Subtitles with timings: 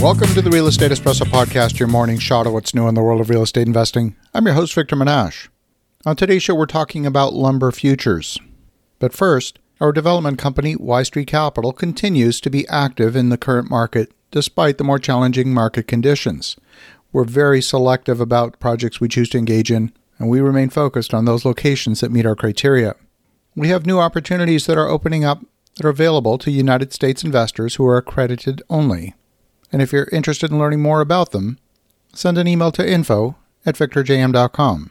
[0.00, 3.02] Welcome to the Real Estate Espresso Podcast, your morning shot of what's new in the
[3.02, 4.14] world of real estate investing.
[4.32, 5.48] I'm your host, Victor Menasce.
[6.06, 8.38] On today's show, we're talking about lumber futures.
[9.00, 13.70] But first, our development company, Y Street Capital, continues to be active in the current
[13.70, 16.56] market despite the more challenging market conditions.
[17.12, 21.24] We're very selective about projects we choose to engage in, and we remain focused on
[21.24, 22.94] those locations that meet our criteria.
[23.56, 25.44] We have new opportunities that are opening up
[25.74, 29.16] that are available to United States investors who are accredited only.
[29.72, 31.58] And if you're interested in learning more about them,
[32.14, 33.36] send an email to info
[33.66, 34.90] at victorjm.com.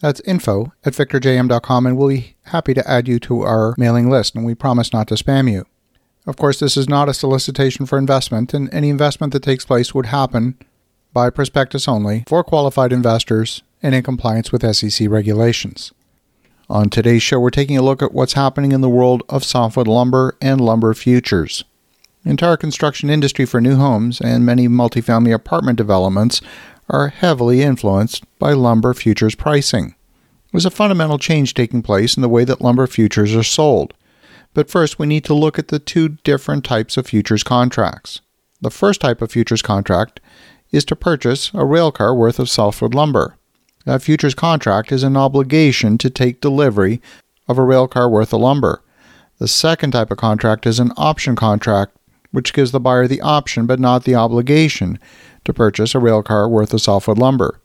[0.00, 4.34] That's info at victorjm.com, and we'll be happy to add you to our mailing list,
[4.34, 5.66] and we promise not to spam you.
[6.26, 9.94] Of course, this is not a solicitation for investment, and any investment that takes place
[9.94, 10.58] would happen
[11.12, 15.92] by prospectus only for qualified investors and in compliance with SEC regulations.
[16.68, 19.86] On today's show, we're taking a look at what's happening in the world of softwood
[19.86, 21.64] lumber and lumber futures.
[22.24, 26.40] Entire construction industry for new homes and many multifamily apartment developments
[26.88, 29.94] are heavily influenced by lumber futures pricing.
[30.50, 33.92] There's a fundamental change taking place in the way that lumber futures are sold.
[34.54, 38.20] But first, we need to look at the two different types of futures contracts.
[38.60, 40.20] The first type of futures contract
[40.70, 43.36] is to purchase a railcar worth of softwood lumber.
[43.84, 47.02] That futures contract is an obligation to take delivery
[47.48, 48.82] of a railcar worth of lumber.
[49.38, 51.96] The second type of contract is an option contract
[52.34, 54.98] which gives the buyer the option but not the obligation
[55.44, 57.60] to purchase a railcar worth of softwood lumber.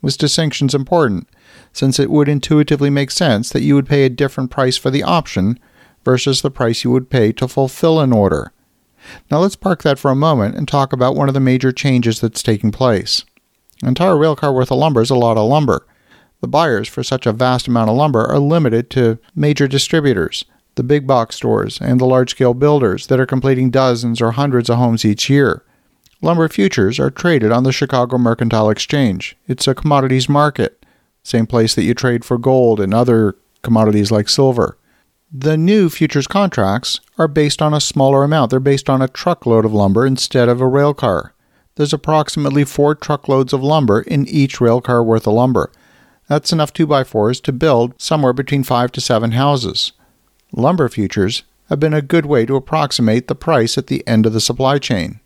[0.00, 1.28] This distinction is important,
[1.72, 5.02] since it would intuitively make sense that you would pay a different price for the
[5.02, 5.58] option
[6.04, 8.52] versus the price you would pay to fulfill an order.
[9.28, 12.20] Now let's park that for a moment and talk about one of the major changes
[12.20, 13.24] that's taking place.
[13.82, 15.84] An entire railcar worth of lumber is a lot of lumber.
[16.40, 20.82] The buyers for such a vast amount of lumber are limited to major distributors, the
[20.82, 24.78] big box stores, and the large scale builders that are completing dozens or hundreds of
[24.78, 25.64] homes each year.
[26.20, 29.36] Lumber futures are traded on the Chicago Mercantile Exchange.
[29.48, 30.84] It's a commodities market,
[31.22, 34.78] same place that you trade for gold and other commodities like silver.
[35.32, 38.50] The new futures contracts are based on a smaller amount.
[38.50, 41.32] They're based on a truckload of lumber instead of a rail car.
[41.74, 45.72] There's approximately four truckloads of lumber in each rail car worth of lumber.
[46.28, 49.92] That's enough 2x4s to build somewhere between 5 to 7 houses
[50.52, 54.32] lumber futures have been a good way to approximate the price at the end of
[54.32, 55.20] the supply chain.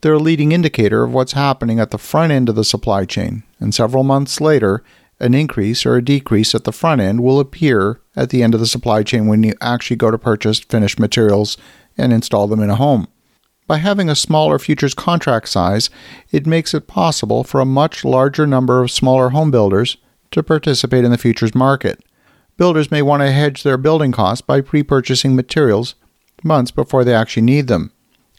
[0.00, 3.42] They're a leading indicator of what's happening at the front end of the supply chain,
[3.58, 4.84] and several months later,
[5.18, 8.60] an increase or a decrease at the front end will appear at the end of
[8.60, 11.56] the supply chain when you actually go to purchase finished materials
[11.96, 13.08] and install them in a home.
[13.66, 15.90] By having a smaller futures contract size,
[16.30, 19.96] it makes it possible for a much larger number of smaller home builders
[20.30, 22.00] to participate in the futures market
[22.58, 25.94] builders may want to hedge their building costs by pre purchasing materials
[26.44, 27.90] months before they actually need them.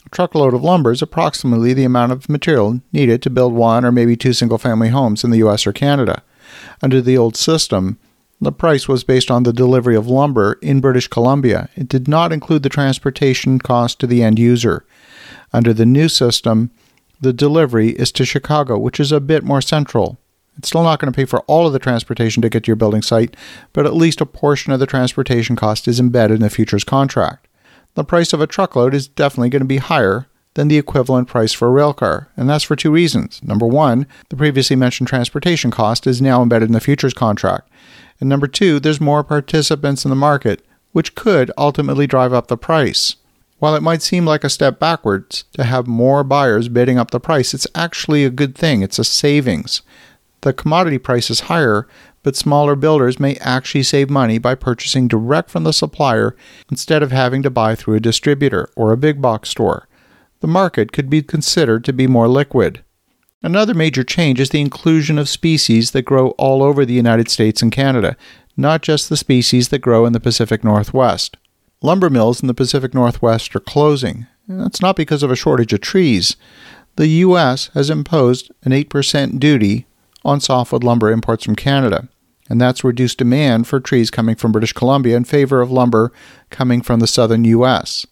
[0.06, 3.92] A truckload of lumber is approximately the amount of material needed to build one or
[3.92, 6.22] maybe two single family homes in the US or Canada.
[6.84, 7.98] Under the old system,
[8.42, 11.70] the price was based on the delivery of lumber in British Columbia.
[11.76, 14.86] It did not include the transportation cost to the end user.
[15.52, 16.72] Under the new system,
[17.20, 20.18] the delivery is to Chicago, which is a bit more central.
[20.60, 22.76] It's still not going to pay for all of the transportation to get to your
[22.76, 23.36] building site,
[23.72, 27.48] but at least a portion of the transportation cost is embedded in the futures contract.
[27.96, 31.54] The price of a truckload is definitely going to be higher than the equivalent price
[31.54, 33.42] for a railcar, and that's for two reasons.
[33.42, 37.70] Number one, the previously mentioned transportation cost is now embedded in the futures contract.
[38.20, 42.58] And number two, there's more participants in the market, which could ultimately drive up the
[42.58, 43.16] price.
[43.60, 47.20] While it might seem like a step backwards to have more buyers bidding up the
[47.22, 48.82] price, it's actually a good thing.
[48.82, 49.82] It's a savings
[50.42, 51.88] the commodity price is higher,
[52.24, 56.36] but smaller builders may actually save money by purchasing direct from the supplier
[56.70, 59.88] instead of having to buy through a distributor or a big box store.
[60.42, 62.84] The market could be considered to be more liquid.
[63.42, 67.62] Another major change is the inclusion of species that grow all over the United States
[67.62, 68.18] and Canada,
[68.58, 71.38] not just the species that grow in the Pacific Northwest.
[71.82, 74.28] Lumber mills in the Pacific Northwest are closing.
[74.48, 76.36] That's not because of a shortage of trees.
[76.98, 77.70] The U.S.
[77.74, 79.86] has imposed an 8% duty
[80.24, 82.08] on softwood lumber imports from Canada,
[82.50, 86.12] and that's reduced demand for trees coming from British Columbia in favor of lumber
[86.50, 88.06] coming from the southern U.S.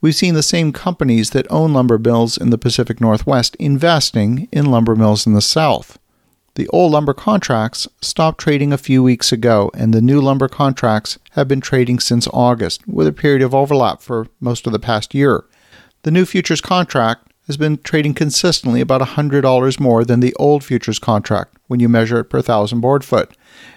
[0.00, 4.66] We've seen the same companies that own lumber mills in the Pacific Northwest investing in
[4.66, 5.98] lumber mills in the South.
[6.56, 11.18] The old lumber contracts stopped trading a few weeks ago, and the new lumber contracts
[11.32, 15.14] have been trading since August, with a period of overlap for most of the past
[15.14, 15.44] year.
[16.02, 20.98] The new futures contract has been trading consistently about $100 more than the old futures
[20.98, 23.36] contract when you measure it per thousand board foot.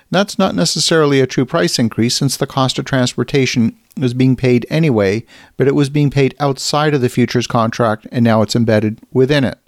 [0.09, 4.65] That's not necessarily a true price increase since the cost of transportation was being paid
[4.69, 5.25] anyway,
[5.57, 9.43] but it was being paid outside of the futures contract and now it's embedded within
[9.43, 9.59] it.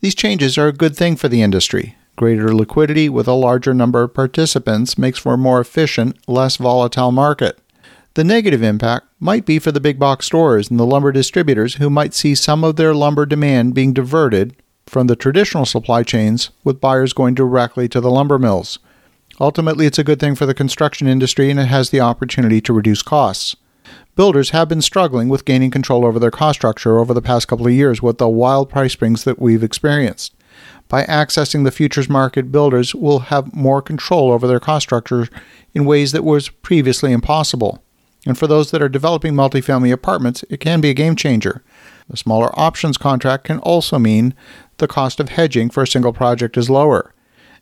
[0.00, 1.96] These changes are a good thing for the industry.
[2.16, 7.12] Greater liquidity with a larger number of participants makes for a more efficient, less volatile
[7.12, 7.58] market.
[8.14, 11.88] The negative impact might be for the big box stores and the lumber distributors who
[11.88, 14.54] might see some of their lumber demand being diverted
[14.86, 18.78] from the traditional supply chains, with buyers going directly to the lumber mills.
[19.40, 22.74] Ultimately, it's a good thing for the construction industry and it has the opportunity to
[22.74, 23.56] reduce costs.
[24.14, 27.66] Builders have been struggling with gaining control over their cost structure over the past couple
[27.66, 30.34] of years with the wild price springs that we've experienced.
[30.86, 35.28] By accessing the futures market, builders will have more control over their cost structure
[35.72, 37.82] in ways that was previously impossible.
[38.26, 41.62] And for those that are developing multifamily apartments, it can be a game changer.
[42.08, 44.34] The smaller options contract can also mean
[44.78, 47.12] the cost of hedging for a single project is lower.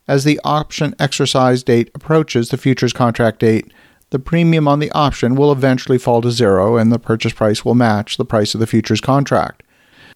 [0.07, 3.73] As the option exercise date approaches the futures contract date,
[4.11, 7.77] the premium on the option will eventually fall to zero and the purchase price will
[7.77, 9.63] match the price of the futures contract.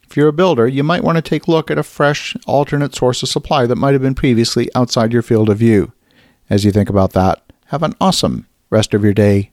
[0.02, 2.94] If you're a builder, you might want to take a look at a fresh alternate
[2.94, 5.92] source of supply that might have been previously outside your field of view.
[6.50, 9.52] As you think about that, have an awesome rest of your day.